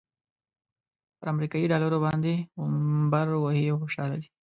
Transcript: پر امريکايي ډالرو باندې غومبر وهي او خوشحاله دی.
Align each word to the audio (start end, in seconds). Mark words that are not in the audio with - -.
پر 1.17 1.27
امريکايي 1.33 1.65
ډالرو 1.71 1.99
باندې 2.05 2.31
غومبر 2.59 3.27
وهي 3.33 3.65
او 3.71 3.77
خوشحاله 3.83 4.15
دی. 4.21 4.27